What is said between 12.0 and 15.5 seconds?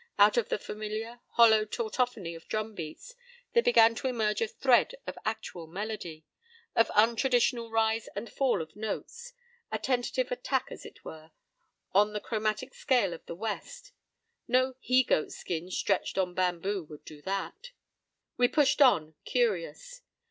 the chromatic scale of the west. No he goat's